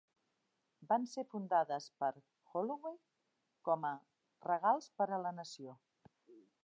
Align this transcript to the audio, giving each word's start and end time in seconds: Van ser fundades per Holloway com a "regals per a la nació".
Van 0.91 1.03
ser 1.11 1.25
fundades 1.33 1.89
per 2.03 2.09
Holloway 2.53 2.97
com 3.69 3.85
a 3.91 3.93
"regals 4.49 4.89
per 5.01 5.09
a 5.11 5.21
la 5.27 5.35
nació". 5.43 5.77